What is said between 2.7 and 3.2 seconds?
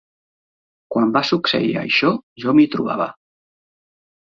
trobava.